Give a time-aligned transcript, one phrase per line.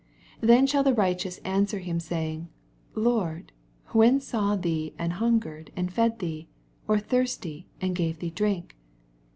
[0.39, 2.49] 87 Then shall the righteous answer him, saying.
[2.95, 3.51] Lord,
[3.89, 8.33] when saw we thee an hungered, and fed thee f or thirsty, and gave tkee
[8.33, 8.75] drink?